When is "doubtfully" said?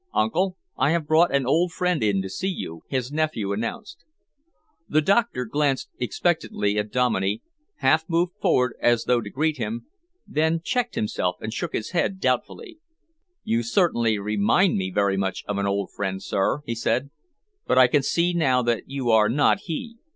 12.19-12.79